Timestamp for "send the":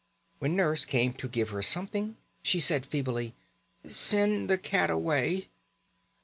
3.87-4.57